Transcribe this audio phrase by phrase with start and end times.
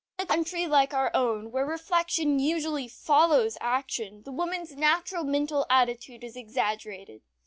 [0.17, 5.67] In a country like our own, where reflection usually follows action, the woman's natural mental
[5.69, 7.21] attitude is exaggerated.